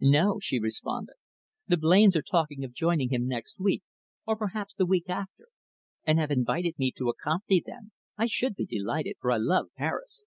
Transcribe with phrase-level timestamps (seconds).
[0.00, 1.14] "No," she responded.
[1.68, 3.84] "The Blains are talking of joining him next week,
[4.26, 5.46] or perhaps the week after,
[6.04, 7.92] and have invited me to accompany them.
[8.18, 10.24] I should be delighted, for I love Paris."